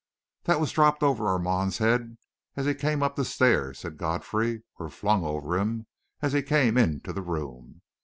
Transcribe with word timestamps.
"That 0.45 0.59
was 0.59 0.71
dropped 0.71 1.03
over 1.03 1.27
Armand's 1.27 1.77
head 1.77 2.17
as 2.55 2.65
he 2.65 2.73
came 2.73 3.03
up 3.03 3.15
the 3.15 3.23
stairs," 3.23 3.77
said 3.77 3.97
Godfrey, 3.97 4.63
"or 4.79 4.89
flung 4.89 5.23
over 5.23 5.59
him 5.59 5.85
as 6.23 6.33
he 6.33 6.41
came 6.41 6.75
into 6.75 7.13
the 7.13 7.21
room. 7.21 7.83